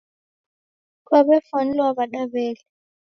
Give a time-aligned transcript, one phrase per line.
[1.05, 2.63] Kwaw'efwanilwa w'ada w'ele.